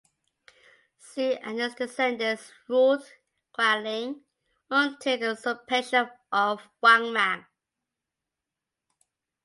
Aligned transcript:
Xu 0.99 1.37
and 1.43 1.59
his 1.59 1.75
descendants 1.75 2.51
ruled 2.67 3.03
Guangling 3.55 4.21
until 4.71 5.17
the 5.19 5.25
usurpation 5.35 6.09
of 6.31 6.67
Wang 6.81 7.13
Mang. 7.13 7.45